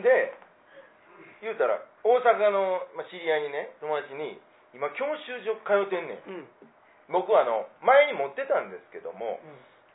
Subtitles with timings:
[0.00, 0.32] んで
[1.44, 4.40] 言うたら大阪の、まあ、知り合いにね友達に
[4.72, 6.30] 今教習所通ってんねん。
[6.30, 6.48] うん。
[7.10, 9.42] 僕はあの前に持ってたんですけども、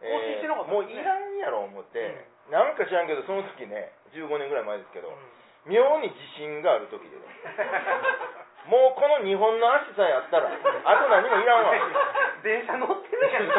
[0.03, 5.71] してなかったもういらんやろ思って、なんか知らんけどその時ね15年ぐらい前ですけど、うん。
[5.71, 7.23] 妙に自信がある時でね。
[8.67, 11.71] もうこの日本の足さえあったらあと何もいらんわ。
[12.43, 13.39] 電車乗ってるや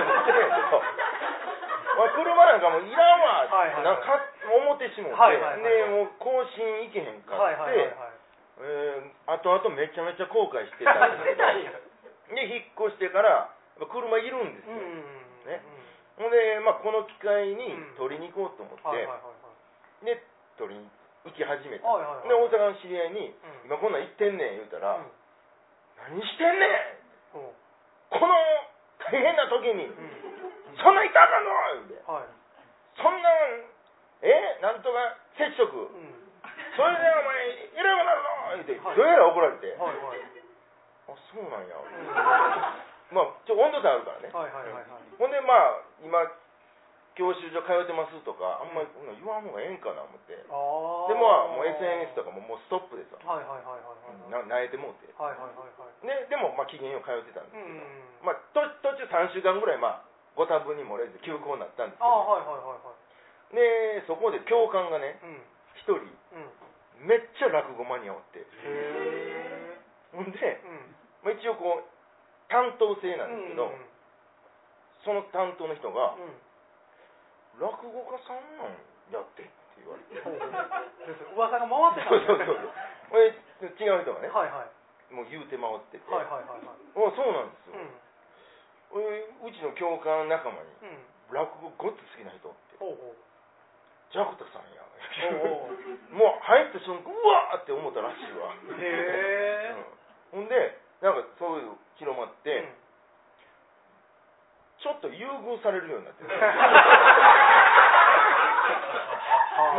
[2.12, 3.45] 車なんかもういらんわ。
[3.45, 3.84] ってはいはいはい。
[3.84, 4.36] なんか思っ
[4.78, 5.62] てしもって、はいはいはい。
[5.62, 8.14] でもう更新行けへんかって、はいはいはいはい。
[8.59, 11.44] えー後々めちゃめちゃ後悔してたんですけど。
[12.34, 15.62] で引っ越してからやっぱ車いるんですよ、うんうんね。
[16.19, 17.97] ほんで、まあ、この機会にうん。
[17.97, 19.30] 取りに行こうと思って、はいはいはいは
[20.03, 20.05] い。
[20.06, 20.22] で
[20.58, 20.91] 取りに
[21.25, 22.28] 行き始めた、はいはいはい。
[22.28, 23.66] で大阪の知り合いにうん。
[23.66, 25.12] 今こんなん行ってんねん言うたら、うん。
[26.19, 27.55] 何してんねんうん。
[28.10, 28.34] この
[28.98, 30.77] 大変な時にうん。
[30.83, 31.50] そんなん行ったらあかんの
[31.86, 32.10] 言うて。
[32.10, 32.25] はい。
[32.97, 33.64] そんなん
[34.22, 36.17] えなんとか接触うん
[36.77, 38.22] それでお前いらなくなる
[38.61, 38.64] の？
[38.64, 38.97] 言うて、はい。
[38.97, 40.20] どうやら怒られて、はいはい
[41.09, 41.86] あそうなんや、う
[43.14, 44.84] んまあちょ温度差あるからね、はいはいはいはい。
[45.19, 46.19] ほんでまあ今
[47.14, 54.48] 教習所通ってますとかあんまり言わん方がええんかな思って、でまあもう SNS とかももうストップですわ、はいはいはいはい。
[54.48, 55.09] な慣れてもうて。
[55.17, 56.06] はいはいはいはい。
[56.06, 57.81] ででもまあ期限を通ってたんですけど、うん
[58.27, 60.00] まあと途中3週間ぐらいまあ
[60.34, 62.75] ご多分に漏れず休校になったんですけああど、はいはいはいはい
[63.55, 65.42] でそこで教官がねうん。
[65.78, 67.06] 一人うん。
[67.06, 68.41] めっちゃ落語マニアおって。
[68.41, 69.78] へえ
[70.12, 70.97] ほんで、うん。
[71.22, 71.84] まあ、一応こう
[72.48, 73.69] 担当制なんですけど、
[75.04, 76.34] その担当の人がうん
[77.62, 78.75] 「落語家さんなん
[79.12, 80.19] やって」って言われて。
[81.37, 82.71] 噂が回ってたそうんそうそう。
[83.10, 85.15] これ違う人がねはいはい。
[85.15, 87.10] もう言うて回ってて「はいはいはいはい。
[87.12, 87.78] あそうなんですよ、
[88.91, 91.34] ううちの教官仲間にうん。
[91.34, 92.76] 落語ごっつ好きな人って。
[92.78, 93.25] ほうほう
[94.12, 94.83] ジャクタさんや。
[96.12, 98.84] もう入った瞬間うわーって思ったらしいわ、へ
[99.72, 99.72] え
[100.34, 100.44] うん。
[100.44, 102.77] ほんでなんかそういう広まって、うん。
[104.84, 106.37] ちょっと優遇されるようになって ま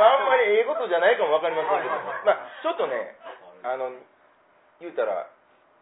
[0.10, 1.94] ああんまりええことじゃないかもわかりませんけど、
[2.26, 3.16] まあちょっとね
[3.62, 3.92] あの
[4.82, 5.30] 言うたら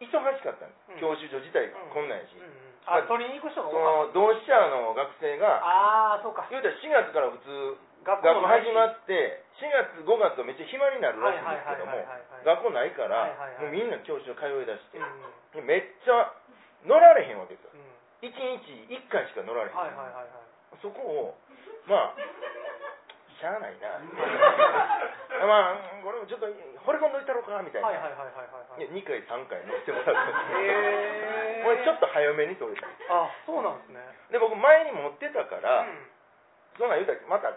[0.00, 1.00] 忙しかったんです、うん。
[1.00, 1.90] 教習所自体がうん。
[1.90, 2.52] こんなんやし、うんうん。
[2.84, 6.46] あ取りに行く人がそ多かっの同志社の学生があそうか。
[6.50, 11.92] 言うたら4月から普通学学もないし始まって4月5月とめっちゃ暇になるらしいんですけども
[12.46, 15.02] 学校ないから、もうみんな教習所通いだして
[15.66, 16.30] めっちゃ
[16.86, 17.74] 乗られへんわけですよ。
[17.74, 17.86] うん
[18.24, 19.76] 1日1回しか乗られへん、
[20.80, 21.36] そこを
[21.84, 22.16] まあ
[23.36, 24.00] しゃあないな。
[25.44, 28.88] まあこれもちょっと惚れ込んどいたろうかみたいな、はいはいはいはいはいはい。
[28.88, 30.32] 2回3回乗ってもらって
[31.62, 32.88] これちょっと早めに取れた。
[33.12, 34.00] あそうなんですね。
[34.30, 35.86] で僕前に持ってたから、う
[36.78, 37.52] そんなん言うたらまた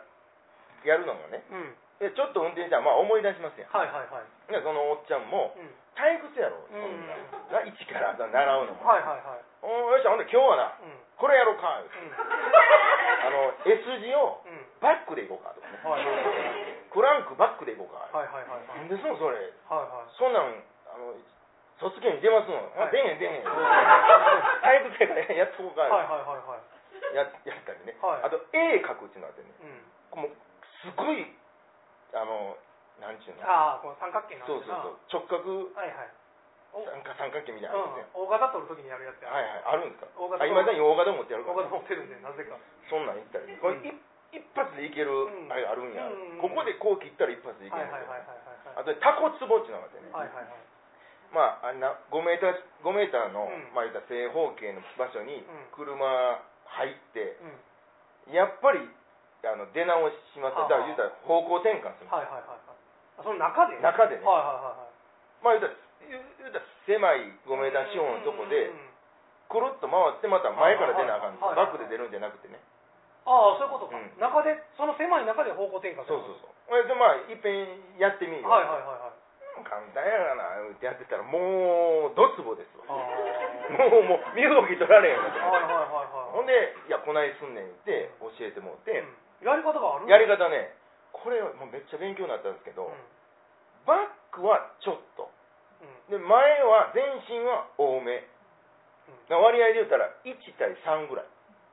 [0.84, 1.44] やるのがね。
[1.50, 1.76] んうん。
[2.00, 3.72] でちょっと運転したらまあ思い出しますやん。
[3.72, 4.52] はいはいはい。
[4.52, 5.68] でそのおっちゃんもうん。
[6.00, 6.96] 退屈やろそうん。
[6.96, 7.08] ん
[7.52, 9.44] な、な一から習うのも、はいはいはい。
[9.62, 10.96] おーよっしゃほんで今日はなうん。
[11.20, 14.64] これやろうかあの S 字をうん。
[14.80, 15.76] バックでいこうかとかね。
[15.84, 18.82] はいはいはいクランクバックでいこうか、はいはいはいはい。
[18.82, 19.38] なんでそのそれ。
[19.70, 20.10] はいはい。
[20.18, 20.58] そんなん
[20.90, 21.14] あの
[21.78, 22.92] 卒検に出ますの、あはい。
[22.92, 23.44] 出へん出へん。
[23.46, 27.16] 退屈やからやっとこうか、はいはいはいはい。
[27.16, 28.24] ややったりね、はい。
[28.24, 29.54] あと絵描くっていうのがあってね。
[30.16, 30.22] うん。
[30.24, 30.32] もう
[30.84, 31.28] すごい
[32.16, 32.56] あの
[33.00, 33.44] なんちゅうの？
[33.48, 34.44] ああこの三角形な。
[34.44, 35.24] んそうそうそう。
[35.24, 35.72] 直角。
[35.76, 36.12] はいはい。
[36.76, 36.84] お。
[36.84, 39.32] 三角三角形みたいなのあるん大型取るときにやるやつや。
[39.32, 39.80] はいはい。
[39.80, 40.12] あるんですか？
[40.20, 42.60] 大型あ今だに大型持ってやるから大型持ってるんでなぜか。
[42.92, 43.60] そんなん言ったりね。
[43.60, 43.88] これうん。
[43.88, 43.96] 一
[44.30, 45.50] 一発でいけるうん。
[45.50, 48.38] あれがあるんや、うんここでこう切ったら一発でいけるんですよ、はいはいはい
[48.78, 50.54] はいあとタコツボっていうのがあってね、はいはいはい。
[50.54, 50.62] はい
[51.34, 53.74] まああんな5メーター5メーターの、うん。
[53.74, 55.70] まあ言ったら正方形の場所にうん。
[55.74, 57.38] 車入って、
[58.28, 58.34] うん。
[58.34, 58.86] やっぱり
[59.44, 60.70] あの出直しまってはあ。
[60.70, 63.20] だから言うたら方向転換する、はいはいはいはい。
[63.20, 64.26] あその中で中でね。
[64.26, 64.92] はいはいはいはい。
[65.44, 68.72] まあ言うたら言うたら狭い5メーター四方のとこで
[69.48, 72.60] くるっと回ってまた前から出なあかんですはいはいはいバックで出るんじゃなくてね。
[73.24, 74.12] ああそういうことか、うん。
[74.20, 79.64] 中でその狭い中で方向転換そうそうそうそれでまあいっぺんやってみるよ、はいはいはいはい。
[79.64, 82.88] 簡単やがなってやってたらもうドツボですわ。
[83.76, 85.40] もうもう身動き取られへんわけ。
[85.40, 86.32] はいはいはいはい。
[86.32, 90.76] ほんで「いやこないすんねん」って教えてもうて、うんやり方があるやり方ね。
[91.12, 92.96] これもうめっちゃ勉強になったんですけど、うん。
[93.88, 95.32] バックはちょっと。
[95.82, 96.12] うん。
[96.12, 98.28] で前は全身は多め。
[99.30, 101.26] 割合で言ったら1対3ぐらい。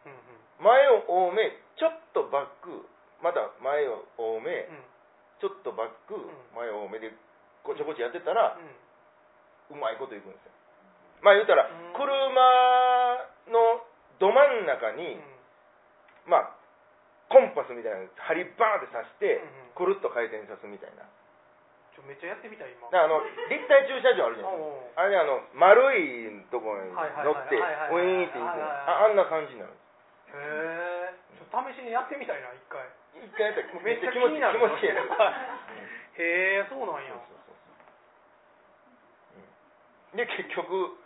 [0.06, 0.64] うんうん。
[0.64, 2.86] 前を多めちょっとバック
[3.20, 4.84] また前を多めうん。
[5.40, 6.26] ちょっとバックん。
[6.54, 7.12] 前を多めで
[7.62, 10.52] こちょこちょやってたらうまいこといくんですよ。
[11.20, 11.92] まあ言うたらうん。
[11.92, 12.06] 車
[13.52, 13.84] の
[14.18, 14.96] ど真ん中うん。
[14.96, 15.20] に、
[16.24, 16.56] まあ
[17.28, 19.43] コンパスみたいなの針バーンって刺して
[19.75, 21.02] くるっと回転さすみたいな。
[21.96, 24.61] ちょめっちゃやってみたい今だからあの立体駐車場あるじゃない
[25.00, 32.84] あれあの丸いところに乗ってウィーンって行くああんな感じになるへえちょ試しにやってみたいな一回
[33.17, 37.17] 一回やったらめっちゃ気気持ちになる気持ちいいへえそうなんや
[40.17, 41.00] で結局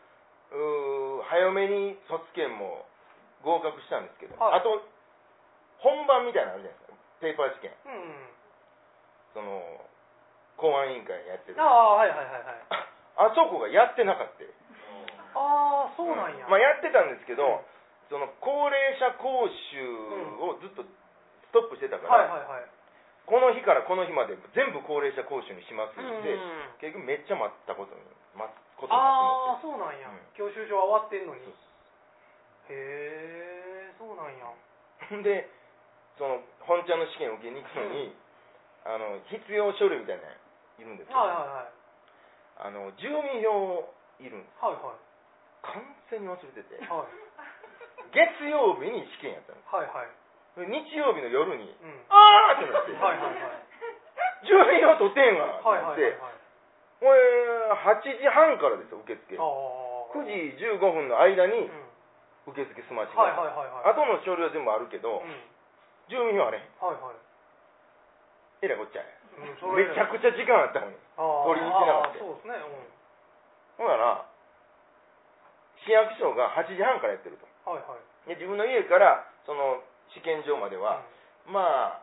[0.50, 2.86] うー早めに卒検も
[3.42, 4.82] 合格したんですけど、はいあと
[5.80, 6.96] 本番みたいなのあるじゃないですか。
[7.20, 8.30] ペーパー試験うんうん
[9.32, 9.80] その
[10.56, 11.60] 公安委員会やってる。
[11.60, 12.64] ああはいはいはいはい。
[13.16, 14.44] あそこがやってなかった。
[15.32, 17.64] ああそうなんや、まあ、やってたんですけど、うん。
[18.10, 19.86] その高齢者講習
[20.42, 22.66] をずっとストップしてたから、はいはいはい。
[23.30, 28.00] この日からこの日まで全部高齢者講習にしますって、うんうん結局めっちゃ待ったことに
[28.34, 30.18] 待つことになああそうなんや、うん。
[30.34, 31.44] 教習所は終わってんのに。
[31.44, 31.44] っ
[32.66, 34.50] てへえそうなんや。
[35.22, 35.46] で
[36.20, 38.12] その本ちゃんの試験を受けに行くのに、
[38.84, 40.36] あの必要書類みたいなの
[40.76, 41.72] いるんですけど、はいはいはい。
[42.60, 43.88] あの住民票
[44.20, 44.60] いるんです。
[44.60, 45.00] はいは
[45.64, 45.80] 完
[46.12, 46.76] 全に忘れてて。
[46.76, 48.12] いはい。
[48.12, 50.12] 月曜日に試験やったんではいはい。
[50.56, 52.04] す日曜日の夜にうん。
[52.12, 54.44] あーってなって、はいはいはい。
[54.44, 55.64] 住民票取ってんわ。
[55.64, 56.12] はいはいはいはい。
[56.12, 56.20] って
[57.00, 57.16] これ
[57.80, 59.24] 8時半からですよ受付。
[59.36, 62.52] ああ9時15分の間にうん。
[62.52, 63.92] 受付済ましはいはいはいはい。
[63.96, 65.32] 後の書類は全部あるけど、うん
[66.10, 66.58] 住民票あれ。
[66.82, 68.66] はいはい。
[68.66, 69.06] えらいこっちゃや
[69.40, 70.98] うんそれめちゃくちゃ時間あったのに。
[71.16, 72.18] あー取りに行ってなかった。
[72.18, 72.58] あーそうですね
[73.78, 74.26] ほんなら
[75.86, 77.46] 市役所が8時半からやってると。
[77.46, 78.28] うんはいはい。
[78.28, 79.80] で自分の家からその
[80.12, 81.00] 試験場までは、
[81.46, 82.02] ま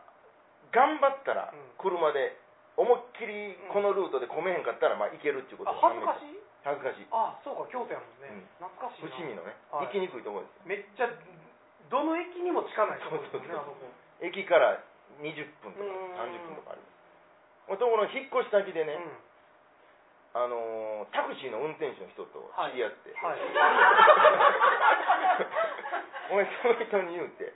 [0.72, 1.76] 頑張ったらうん。
[1.78, 2.34] 車で
[2.74, 6.38] 思いっきりこのルートで混めへんかったらまあ行けるっていうことあ恥ずかしい？
[6.66, 7.06] 恥ずかしい。
[7.14, 8.66] あそうか京都やもんね、うん。
[8.66, 9.14] 懐かしいな。
[9.14, 9.86] 伏見のね、はい。
[9.86, 11.06] 行きにくいところですめっちゃ
[11.90, 13.48] どの駅にも近ないとこですよね。
[13.48, 13.76] そうあそこ
[14.20, 14.82] 駅から
[15.20, 16.32] 20分とかうん。
[16.32, 16.82] 30分とかある。
[17.76, 20.40] ところ引っ越し先でね、うん。
[20.40, 23.40] あのータクシーの運転手の人と知り合って、はい。
[26.30, 27.52] お前その人に言うて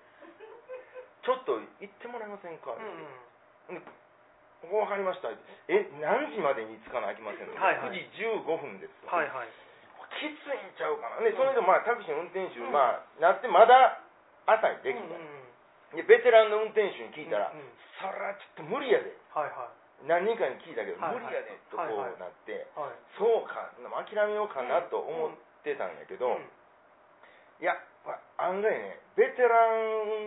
[1.22, 3.82] ちょっと行ってもらえませんか、うんうん。
[4.62, 5.28] ここ分かりました。
[5.68, 7.90] え何時までに着かなあきませんの、はいはい。
[7.90, 9.48] 9時15分ですと、はいはい。
[10.18, 11.20] きついんちゃうかな。
[11.20, 12.72] ねその人まあタクシーの運転手、うん。
[12.72, 14.00] まあなってまだ
[14.46, 17.52] 朝にできた、でベテランの運転手に聞いたら、
[18.00, 20.08] そりゃちょっと無理やではいはい。
[20.08, 22.96] 何人かに聞いたけど、無理やでとこうなって、はい。
[23.14, 26.50] そうか諦めようかなと思ってたんやけど、うん。
[27.60, 29.54] いやま案外ねベテラ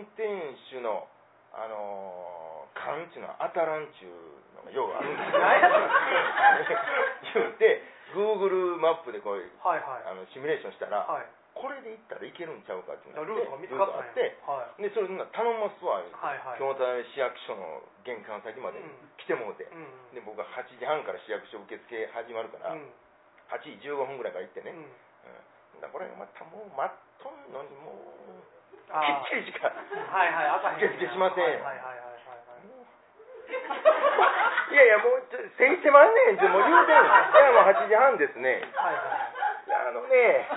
[0.00, 0.24] 運転
[0.72, 1.04] 手の
[1.52, 4.12] あのー勘っていうのは当たらんちゅう
[4.60, 5.40] のがようあるんですよ。
[7.34, 7.82] 言うて
[8.14, 10.02] Google マップでこういうはいはい。
[10.08, 14.82] あのシミュレーションしたら、はいこれで行ったらいけるんちゃうかっていうのルートが見つルかっあってはい。
[14.84, 16.60] でそれなら頼ますわ、はいはい。
[16.60, 18.92] 京都市役所の玄関先までうん。
[19.16, 20.14] 来てもうて、うんうん。
[20.14, 22.92] で僕は8時半から市役所受付始まるから、うん。
[23.48, 24.84] 8時15分ぐらいから行ってね、うん。
[24.84, 25.80] うん。
[25.80, 28.44] だこれがまたもう待っとんのにもう
[28.92, 32.68] きっちりしかはいはい赤受付しませんはいはいはいはいはい
[34.72, 34.76] い。
[34.76, 36.96] やいやもうちょせいてまんねんちょもう言うてん。
[37.00, 38.60] のいやもう8時半ですね。
[38.76, 40.48] はいはいあのね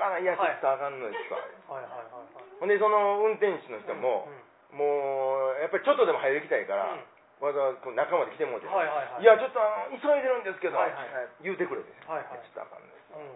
[0.00, 1.38] あかんのかないやちょっとあかんのですわ、
[1.76, 2.48] はいはいはいはい。
[2.58, 7.02] ほんでその運転手の人も、うんもうやっぱりちょっとでも早く行きたいから、うん。
[7.42, 9.22] わざわざこう中まで来てもうて、はいはいはい。
[9.22, 9.58] いやちょっと
[9.98, 11.10] 急いでるんですけど、はいはい
[11.42, 12.46] 言うてくれて、はいはい。
[12.46, 13.10] ちょっとあかんのです。
[13.10, 13.34] うん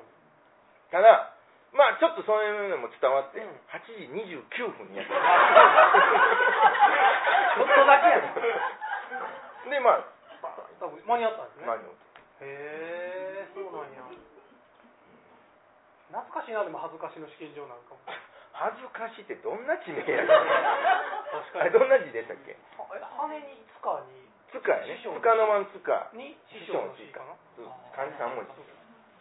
[0.94, 1.34] ただ
[1.74, 3.50] まあちょっとそういうのも伝わって、うん。
[3.66, 4.06] 8時
[4.46, 8.30] 29分にやって ちょっとだけやね
[9.74, 10.06] でまあ
[11.02, 11.66] 間に合ったんですね。
[11.66, 11.90] 間に合う
[12.46, 13.23] へえ
[16.14, 17.98] 懐かしいなでも恥ずかしの試験場なんかも。
[18.54, 20.30] 恥ずかしいってどんな地名やねん。
[20.30, 22.54] 確あれどんな字でしたっけ？
[22.78, 24.22] はえ羽に塚に。
[24.54, 24.94] つかやね。
[24.94, 27.34] 師匠つかの間のつかに師匠の師かな。
[27.90, 28.54] 漢字三文字。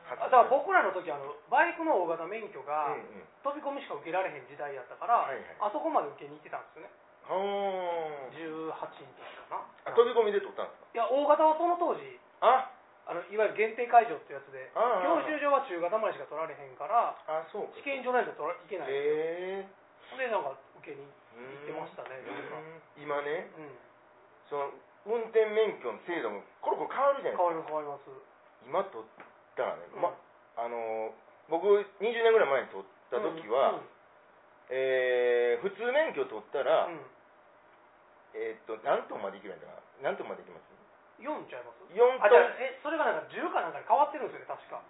[0.06, 3.26] あだから僕らの時あのバイクの大型免許うんがうん。
[3.42, 5.46] 飛び込みしか受けられへん時代やったから、はいはい。
[5.66, 6.94] あそこまで受けに行ってたんですよね。
[7.26, 8.38] はー。
[8.38, 9.66] 18の時かな。
[9.90, 10.94] あ飛び込みで取ったんですか？
[10.94, 12.06] いや大型はその当時。
[12.46, 12.70] あ
[13.06, 17.76] あのいわゆる限定会場ってやつでああ教習所は中型までしか取られへんからあそうか。
[17.84, 18.92] 試験場ないと取らいけない。
[18.92, 19.68] へえ。
[20.16, 22.22] でなんか受けに行ってましたね
[22.96, 23.76] 今ねうん。
[24.48, 24.72] その
[25.10, 28.08] 運転免許の制度もコロコロ変わるじゃない変わります変わります
[28.64, 29.08] 今取っ
[29.60, 30.02] たらね、うん。
[30.02, 30.16] ま
[30.56, 31.12] あの
[31.52, 33.90] 僕20年ぐらい前に取った時は、うん
[34.72, 37.00] えー普通免許取ったら、うん
[38.34, 40.73] えーっと何トンまでいけるんだかな何トンまでいきます
[41.24, 44.84] 4ちゃいます？4トンあじゃあえそれがなんか10かなんかに変わってるんですよね確か。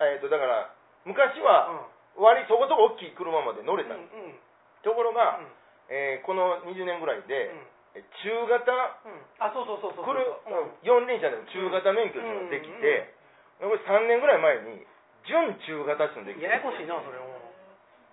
[0.00, 0.70] えーっとだから
[1.04, 4.38] 昔は割そこそこ大きい車まで乗れた、うんうんうん。
[4.86, 5.42] ところが、
[5.90, 7.50] えーこの20年ぐらいで、
[7.94, 8.72] え中型
[9.04, 9.20] うん。
[9.38, 10.70] あそうそうそうそう来るうん。
[10.82, 13.14] 四輪車でも中型免許っていうのができて、
[13.60, 14.86] これ3年ぐらい前に
[15.26, 16.46] 準中型っていうのができて。
[16.46, 17.26] ややこしいなそれも。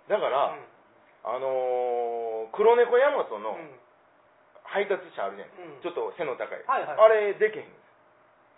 [0.07, 0.55] だから、
[1.23, 3.79] あのー黒猫ヤマトのうん
[4.73, 5.85] 配達車あるじゃん、うん。
[5.85, 6.97] ちょっと背の高い、はいはい。
[6.97, 7.69] あれできへん。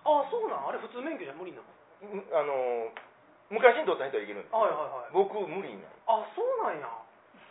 [0.07, 0.71] あそうなん？
[0.71, 1.67] あれ普通免許じゃ無理なの？
[2.07, 2.95] うんあのー
[3.53, 5.13] 昔に取った人はいけるんですはいはいはい。
[5.13, 6.89] 僕無理になるあそうなんや。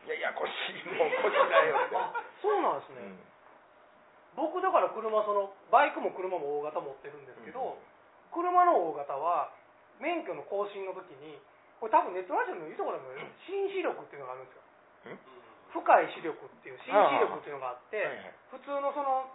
[0.09, 2.11] いやいやこしいもうこしないよって、あ
[2.43, 4.51] そうなんですね、うん。
[4.51, 7.79] 僕だから車そのバイクも車も大型持ってるんですけど、
[8.35, 9.55] 車の大型は
[10.03, 11.39] 免許の更新の時に
[11.79, 13.15] これ多分ネットラジオの言うところでも
[13.47, 15.15] 新視力っていうのがあるんですよ
[15.75, 17.99] 深い視力っていう新視力っていうのがあって
[18.55, 19.27] 普通のその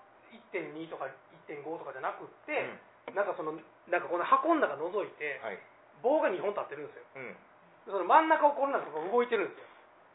[0.56, 1.12] 1.2とか
[1.46, 2.56] 1.5とかじゃなくって、
[3.12, 3.58] なんかその
[3.90, 5.60] なんかこの箱の中覗いてはい。
[6.00, 7.04] 棒が2本立ってるんですよ。
[7.20, 7.24] うん。
[7.28, 7.36] うん
[7.90, 9.66] その真ん中をこんなんとか動いてるんですよ。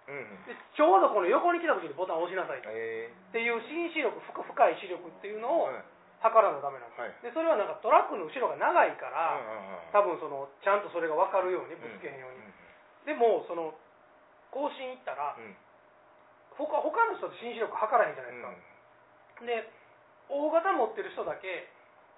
[0.07, 3.11] うんでちょうどこの横に来た時にボタンを押しなさいっえ。
[3.33, 5.83] ていう新視力深深い視力っていうのをはい。
[6.25, 7.13] 測らなダメなんですはい。
[7.21, 9.93] でそれはなんかトラックの後ろが長いから、うんうんうん。
[9.93, 12.41] 多分そのちゃんとそれが分かるようにぶつけへんように、
[13.05, 13.75] でもその
[14.55, 15.57] 更新行ったらうんうん
[16.57, 18.55] 他他の人って新視力測らへんじゃないですか、
[19.45, 19.69] で
[20.31, 21.69] 大型持ってる人だけ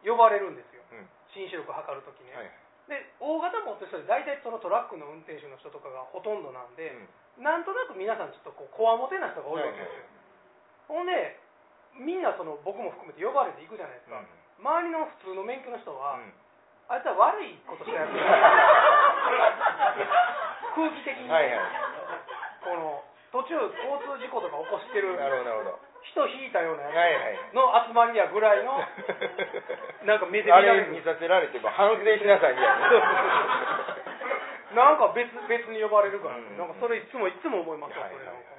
[0.05, 0.85] 呼ばれるんですよ。
[0.93, 1.09] うん。
[1.33, 2.53] 新視力測るときね、はい。
[2.87, 6.95] で大型持ってる人で大体そのトラックの運転手の人とかがほとんどなんで、
[7.37, 7.45] うん。
[7.45, 10.05] なんとなく皆さんちょっとこうこわもてな人が多いわけですよ、
[10.89, 11.41] ほんで
[11.97, 14.21] みんなその僕も含めて呼ばれていくじゃないですか、
[14.61, 16.33] 周りの普通の免許の人は、うん。
[16.89, 18.13] あいつは悪いことしたやつ
[20.77, 21.61] 空気的に、はいはい。
[22.63, 23.03] この
[23.37, 25.13] 途中交通事故とか起こしてる。
[25.21, 25.85] なるほどなるほど。
[26.09, 27.53] 人引いたようなやはいはい。
[27.53, 28.81] つの集まりやぐらいの
[30.09, 30.97] なんか目で見らあれる。
[30.97, 32.89] れ見させられても反省しなさいみたいな。
[34.89, 36.57] なんか別別に呼ばれるから、うん。
[36.57, 38.25] なんかそれいつもいつも思いますわはいはい。
[38.25, 38.57] それなんか。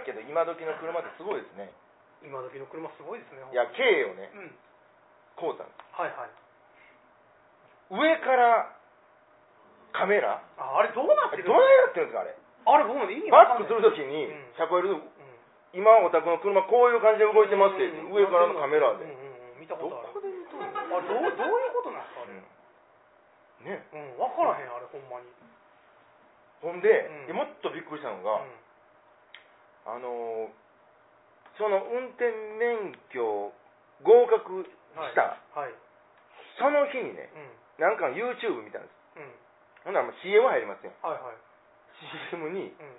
[0.08, 1.70] けど今時の車ってすごいですね。
[2.22, 3.44] 今時の車すごいですね。
[3.52, 4.58] いや軽をねうん。
[5.36, 6.30] こうたんではいはい。
[6.30, 8.77] す上から
[9.92, 10.40] カメラ。
[10.58, 12.34] ああれどうなあれってるどうやってるんですかあれ？
[12.34, 13.68] あれ僕も意味わかんない。
[13.68, 14.52] バックするときにうん。
[14.56, 15.08] 車庫入れるうん。
[15.72, 18.12] 今お宅の車こういう感じで動いてますってうん。
[18.12, 19.04] 上からのカメラで。
[19.04, 20.14] うんうんうん見たどことある。
[20.14, 20.68] こで見とんの？
[20.68, 22.36] あれどうどういうことなんですかあれ？
[22.36, 22.44] うん。
[23.66, 23.82] ね。
[23.92, 25.28] うん分からへんあれほんまに。
[26.62, 26.88] ほんで
[27.26, 27.32] うん。
[27.32, 28.52] でもっとびっくりしたのがうん。
[29.88, 30.68] あのー
[31.58, 32.30] その運転
[32.62, 33.50] 免許
[34.06, 34.70] 合格し
[35.18, 35.42] た。
[35.58, 35.74] はい。
[36.54, 37.82] その日にねうん。
[37.82, 39.18] なんか YouTube 見たんです。
[39.18, 39.34] うん
[39.84, 41.38] ほんならもう CM 入りますよはいはい。
[42.30, 42.96] CM にうん。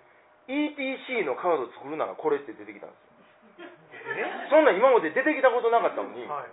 [0.50, 3.70] ETC のカード作るならこれって出てきたんですよ。
[4.18, 4.50] え？
[4.50, 6.50] そんなん今まで出てきたことなかったのに、はい。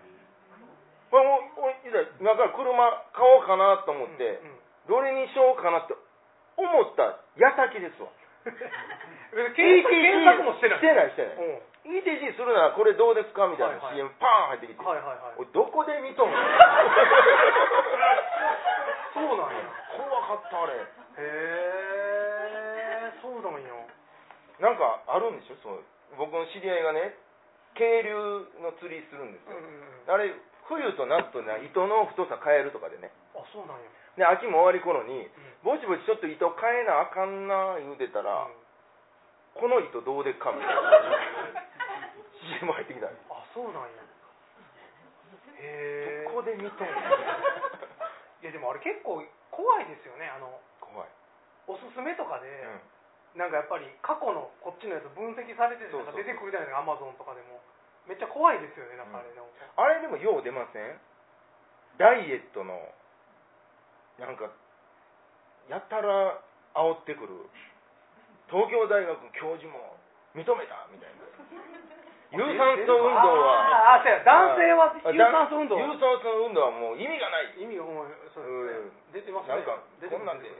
[1.09, 1.73] これもう
[2.21, 2.77] 今から車
[3.17, 4.43] 買おうかなと思って、
[4.91, 5.97] どれにしようかなって
[6.61, 8.11] 思った矢先ですわ。
[9.57, 9.81] 検
[10.29, 10.79] 索もしてない。
[10.79, 11.37] してないしてない、
[11.87, 11.97] うん。
[11.97, 15.41] ETC するならこれどうですかみたいな CM パーン入ってきて、はいはいはい。
[15.41, 16.37] 俺どこで見とんの？
[19.17, 19.65] そうなんや。
[19.86, 19.86] 怖
[20.27, 20.75] かったあれ。
[20.75, 20.85] へ
[23.17, 23.71] えそうなんや。
[24.59, 25.57] なんかあるんでしょ？
[25.63, 25.85] そう
[26.19, 27.15] 僕の知り合いがね
[27.75, 28.13] 渓流
[28.65, 29.71] の釣りするんですよ、うんうん
[30.09, 30.15] うん。
[30.15, 30.33] あれ
[30.67, 33.13] 冬と夏とね糸の太さ変えるとかでね。
[33.37, 33.87] あそうなんや。
[34.17, 35.31] で秋も終わり頃にうん。
[35.63, 39.61] ぼちぼちちょっと糸変えなあかんな言うてたら、うん。
[39.61, 40.81] この糸どうでっかみたいな。
[42.61, 43.13] CM 入ってきたあ
[43.53, 43.89] そうなんや。
[45.61, 46.93] へえどこで見とんの。
[48.43, 49.23] いやでもあれ結構
[49.57, 51.09] 怖いですよねあの怖い、
[51.67, 52.47] おすすめとかで、
[53.35, 53.41] うん。
[53.41, 56.25] なんかやっぱり過去のこっちのやつ分析されててそうそうそう。
[56.25, 57.61] なんか出てくるじゃないですかアマゾンとかでも。
[58.07, 59.51] めっちゃ怖いですよねなんかあれなん。
[59.51, 59.51] か、
[59.83, 60.95] あれでもよう出ません？
[61.99, 62.79] ダイエットの
[64.21, 64.47] なんか
[65.67, 66.39] やたら
[66.73, 67.51] 煽ってくる。
[68.47, 69.99] 東京大学教授も
[70.39, 71.26] 認めたみたいな
[72.37, 73.97] 有酸素運動は。
[73.97, 74.21] ああそうや。
[74.23, 75.81] 男性はあ有酸素運動。
[75.81, 77.57] 有酸素運動はもう意味がない。
[77.57, 79.21] 意味がもうそうですね。
[79.21, 79.21] うん。
[79.21, 79.57] 出てますね。
[79.57, 80.55] なんかこんなんでう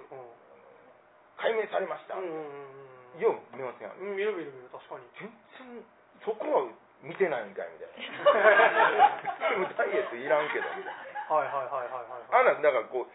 [1.37, 3.93] 解明されました、よう見ません。
[4.01, 5.05] 見る見る見る確かに。
[5.21, 5.85] 全然
[6.25, 6.73] そこは
[7.05, 9.77] 見てないんかいみたいな。
[9.77, 10.65] ダイエットいらんけど。
[10.77, 10.97] みたい
[11.29, 12.41] なはいはいはいはいはい。
[12.41, 13.09] あんなんだからこう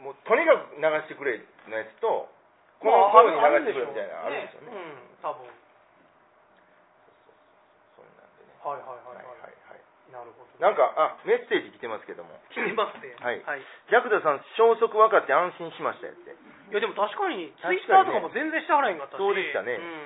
[0.00, 2.28] もうとにかく流してくれのやつと
[2.80, 5.44] こまあの声に流してくれみたいなのあるんでしょうねねうん多分
[8.64, 9.24] はいはいはいはい。
[9.24, 9.80] はいはいはい。
[10.10, 12.34] なるほどなんかあメッセージ来てますけども。
[12.50, 13.14] 来てますね。
[13.22, 13.40] はい。
[13.44, 13.62] はい。
[13.88, 16.30] ジャクダさん消息分かって安心しましたよって。
[16.32, 19.18] いやでも確かにツイッターとかも全然してはらへんかったし。
[19.18, 19.74] そうでしたね。
[19.74, 19.96] ううんんうん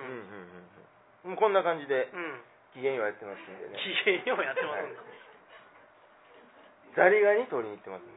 [1.25, 1.31] うん。
[1.31, 1.37] うん。
[1.37, 2.45] こんな感じでうん。
[2.75, 3.79] 機嫌はやってますんでね。
[3.79, 4.99] 機嫌ようやってますんで
[6.95, 8.13] ザリガニ取りに行ってますね。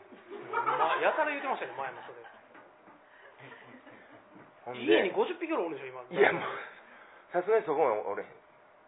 [0.54, 2.18] まあ、やたら言ってましたね前もそれ。
[4.76, 6.20] 家に50匹ぐらいおるでしょ今。
[6.20, 6.44] いやもう
[7.32, 8.30] さすがにそこはおれへん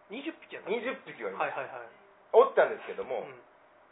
[0.09, 0.69] 20匹やった。
[0.69, 1.87] 20匹はいます、はいはいはい。
[2.33, 3.41] おったんですけども、うん。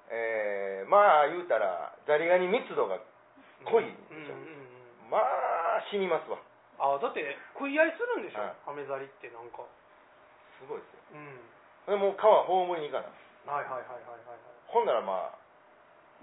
[0.09, 2.99] えーまあ言うたらザリガニ密度が
[3.65, 6.39] 濃いんうんうんまあ死にますわ。
[6.79, 8.41] あだって食い合いするんでしょ？
[8.41, 8.55] はい。
[8.65, 9.63] ハメザリってなんか。
[10.59, 10.99] すごいですよ。
[11.13, 11.41] うん。
[11.85, 13.03] でもう川葬りに行か
[13.45, 13.53] な。
[13.53, 14.39] はいはいはいはいはいはい。
[14.67, 15.37] ほんならまあ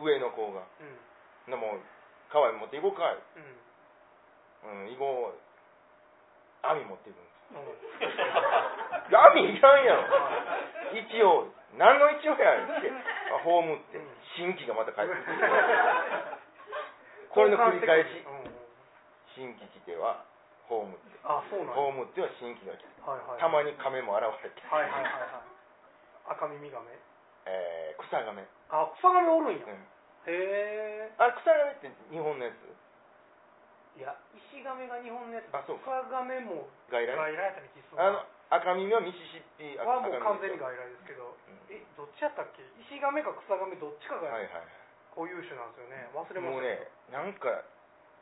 [0.03, 0.99] 上の子がうん
[1.51, 1.81] 「でもう
[2.33, 3.17] 川に持っていこうかい」
[4.65, 4.85] うん。
[4.87, 5.39] うん、行こう。
[6.67, 10.05] 網持っていくんで網いらんやろ。
[10.95, 12.91] 一応何の一応やって。
[12.91, 13.99] あ葬って。
[13.99, 15.39] うん新規がまた帰ってくる。
[17.31, 18.19] これの繰り返し。
[19.39, 20.27] 新規来ては
[20.67, 20.99] 葬って。
[21.23, 21.95] あそうなんや。
[21.95, 26.35] 葬っては新規が来てはいはいたまに亀も現れて、はいはいはいはい。
[26.35, 26.91] 赤耳ガメ
[27.47, 29.79] えー草亀、あ草ガメおるんや、うん、
[30.27, 32.57] へえあ草亀って日本のやつ？
[33.95, 37.15] いや石ガメが日本のやつあそう草ガメも外来？
[37.15, 41.71] 外来やったり気するあの赤耳はミシシッピはもう完全に赤外来ですけど、ん。
[41.71, 42.63] えどっちやったっけ？
[42.91, 44.35] 石ガメか草ガメどっちかが
[45.15, 46.11] 固有種なんですよね。
[46.11, 47.63] 忘れまもうしたねなんか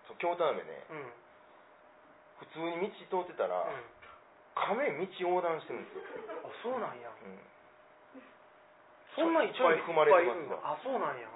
[0.08, 0.84] そう京都飴ね。
[0.92, 0.96] うん。
[0.96, 1.12] うん
[2.42, 3.54] 普通に道通ってたら、
[4.58, 6.02] 亀道横断してるんですよ、
[6.42, 7.06] あそうなんや。
[7.06, 7.38] うん。
[9.14, 11.30] そんないっぱい含まれてますあそうなんや。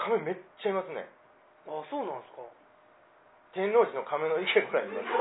[0.00, 1.04] 亀めっちゃいますね。
[1.68, 2.40] あそうなんすか
[3.56, 5.16] 天王寺の亀の池ぐらいいますあ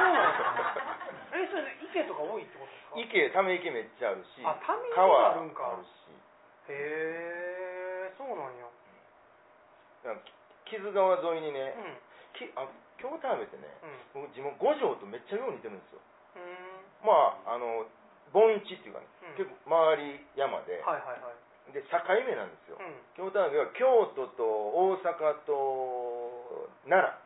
[0.00, 0.96] そうなんすか。
[1.36, 2.96] えそれ池とか多いってことですか？
[2.96, 5.76] 池ため池めっちゃあるしあため池川あるんか。
[5.76, 5.92] るし
[6.72, 8.64] へえそうなんや。
[10.08, 10.24] だから
[10.64, 12.00] 木津川沿いにね、うん。
[12.32, 12.64] きあ
[12.96, 13.68] 京都飴ってね
[14.14, 14.24] うん。
[14.24, 16.00] 僕地元五条とめっちゃよう似てるんですよ。
[16.36, 17.06] うーん。
[17.06, 17.12] ま
[17.46, 17.84] ああの
[18.32, 19.44] 盆地っていうかね、うん。
[19.44, 21.72] 結構周り山で、はいはいはい。
[21.72, 22.96] で境目なんですよ、うん。
[23.16, 23.84] 京都飴は京
[24.16, 27.17] 都と大阪と奈良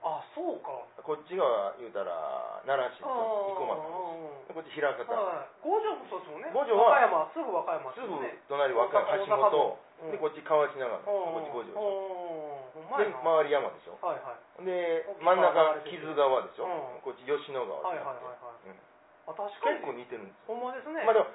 [0.00, 0.80] あそうか。
[1.04, 5.52] こっちが言うたら奈良市と生駒なんこっち平方、はい。
[5.60, 6.48] 五条もそうですもんね。
[6.56, 8.08] 五条は和歌山すぐ和歌山すぐ
[8.48, 12.64] 隣和歌山橋本、うんでこっち河内長野こっち五条でしょ。
[12.96, 14.00] で周り山でしょ。
[14.00, 14.64] はいはい。
[14.64, 17.04] で真ん中木津川でしょ、うん。
[17.04, 18.24] こっち吉野川はいってなって。
[18.24, 18.80] はいはいはいうん。
[19.28, 21.04] あ確か結構に似てるんですほんまですね。
[21.04, 21.28] まあでも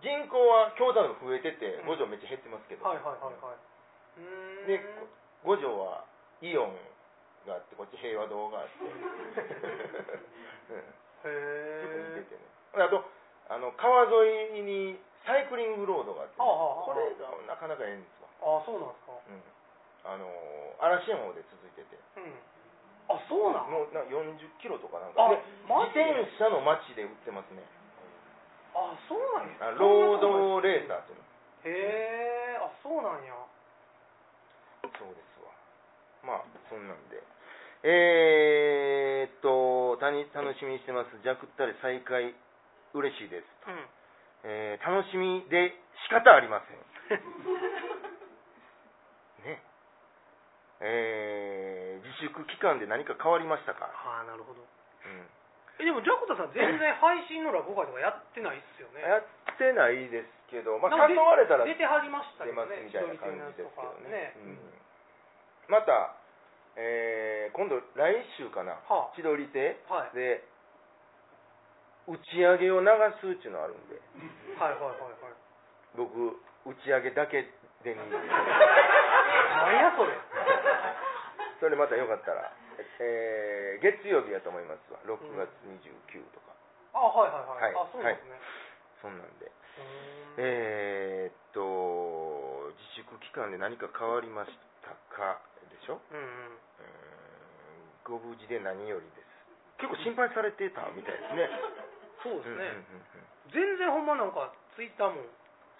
[0.00, 1.92] 人口は京都の増えててうん。
[1.92, 3.60] 五条めっちゃ減ってますけど、はいはいはいはい。
[4.64, 4.80] で
[5.44, 6.08] 五条は
[6.40, 6.72] イオン
[7.46, 8.90] があってこっち平和堂があって、 うん。
[11.24, 12.26] へえ
[12.76, 13.04] ねあと
[13.48, 19.12] あの川沿いにサイクリングロードがあってこれがなかなかええんですわ、あそうなんですか。
[19.12, 19.42] うん、
[20.14, 20.26] あの
[20.80, 21.96] 嵐山まで続いてて。
[22.16, 22.32] うん。
[23.10, 23.70] あそうなん？
[23.70, 25.42] もうな40キロとかなんあかで？
[25.66, 27.64] 自転車の街で売ってますね。
[28.72, 29.66] あそうなんや。
[29.66, 31.24] あロードレーサーっていうの。
[31.64, 33.34] へえあそうなんや。
[34.82, 35.26] そうです。
[35.26, 35.29] わ
[36.24, 37.22] まあそんなんで。
[37.82, 41.08] えー、っと他に楽しみにしてます。
[41.22, 42.34] ジャクったり再開
[42.92, 43.88] 嬉しいです、うん。
[44.44, 45.72] えー楽しみで
[46.08, 46.76] 仕方ありません。
[49.48, 49.62] ね。
[50.80, 54.60] えー自粛期間で何か変わりましたか、ああなるほど。
[54.60, 54.64] う
[55.08, 55.26] ん。
[55.80, 59.00] えでもジャクタさん全然配信の落語会とかやってないっすよね。
[59.00, 59.24] やっ
[59.56, 63.70] てないですけど、まあ、れたら出てはりました出けどねみたいな感じですけど
[64.04, 64.10] ね。
[64.10, 64.34] ね。
[64.36, 64.58] うん
[65.70, 66.14] また、
[66.76, 69.76] えー今度来週かな、は千鳥亭。
[69.90, 70.16] あはい。
[70.16, 70.44] で
[72.08, 72.86] 打ち上げを流
[73.22, 73.94] すっていうのあるんで、
[74.58, 75.34] はいはいはいはい。
[75.94, 77.42] 僕、打ち上げだけ
[77.84, 80.10] でに、 何やそれ。
[81.60, 82.50] それまたよかったら、
[83.00, 86.52] えー月曜日やと思いますわ、6月29とか、
[86.94, 87.74] あはいはいはい、はい。
[87.74, 88.40] あそうですね、
[89.02, 89.50] そんなんで。
[90.36, 94.52] えーっと、自粛期間で何か変わりまし
[94.82, 95.38] たか？
[95.49, 95.49] で
[95.82, 96.00] しょ？
[96.12, 96.58] うん
[98.04, 99.26] ご無事で何よりです。
[99.78, 101.48] 結構心配されてたみたいですね。
[102.22, 103.06] そうですね、うんうんうん
[103.46, 103.50] うん。
[103.52, 105.22] 全然ほんまなんかツイッターも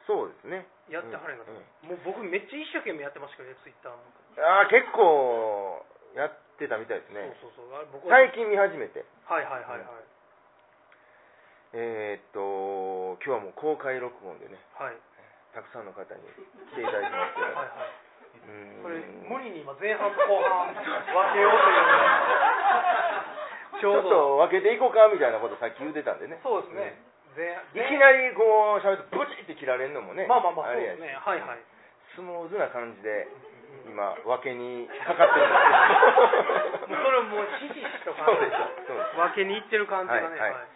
[0.06, 0.66] そうですね。
[0.88, 1.58] やってはれんかった、うん
[1.90, 4.02] もう僕めっちゃ一生懸命やってましたけどねツイッターも、
[4.38, 5.84] ああ、結構
[6.14, 7.36] やってたみたいですね。
[7.40, 7.76] そうそうそう。
[7.76, 9.04] あれ僕は最近見始めて。
[9.26, 9.80] はいはいはいはい、
[11.74, 14.96] えーっと、今日はもう公開録音でね、はい。
[15.52, 16.22] たくさんの方に
[16.70, 17.68] 来ていただいてますけど、はいはい
[18.82, 18.96] それ
[19.28, 20.82] 無理に今前半と後半分
[21.34, 21.84] けようという
[23.80, 26.40] ちちょっょうどと分けていこうかみたいなことさっき言ってたんでね。
[26.42, 27.00] そうですね、
[27.74, 31.16] 前いきなりこう喋ってブチって切られるのもね、まあまあまあそうですね。
[31.16, 31.58] はいはい。
[32.14, 33.28] スムーズな感じで
[33.86, 35.56] 今分けにかかってるんで
[36.78, 36.88] す。
[36.88, 38.12] け どもうそれもうひしひしと。
[38.12, 39.16] そうですそうです。
[39.16, 40.28] 分けにいってる感じがね。
[40.28, 40.66] はいはい。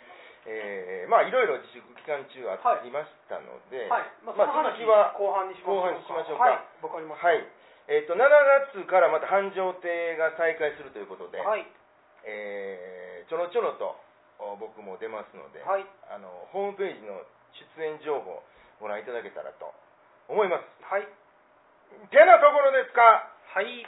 [0.47, 6.45] えーまあいろいろ自粛期間中ありましたので、はい、まあ、まあその話続きは後半にしましょう後半にしましょうか。
[6.45, 6.61] はい。
[6.83, 7.29] わかりました。
[7.29, 7.45] はい
[7.89, 8.19] えっと7
[8.75, 11.67] 月からまた繁盛亭が再開するということで、はい。
[12.25, 13.97] えーちょろちょろと
[14.39, 15.87] お僕も出ますので、はい。
[16.13, 17.25] あのホームページの
[17.79, 18.43] 出演情報
[18.81, 19.73] ご覧いただけたらと
[20.29, 20.65] 思います。
[20.85, 21.09] はい。
[22.11, 23.01] てなところですか？
[23.55, 23.87] はい